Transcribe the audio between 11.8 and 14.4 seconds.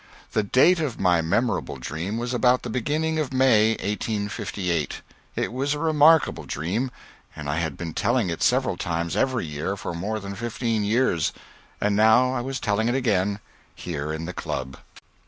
now I was telling it again, here in the